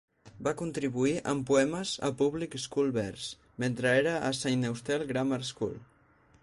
Va 0.45 0.51
contribuir 0.59 1.11
amb 1.33 1.45
poemes 1.49 1.91
a 2.07 2.09
"Public 2.23 2.57
School 2.65 2.91
Verse", 2.97 3.49
mentre 3.65 3.93
era 4.01 4.17
a 4.31 4.35
Saint 4.43 4.69
Austell 4.73 5.07
Grammar 5.13 5.43
School. 5.55 5.81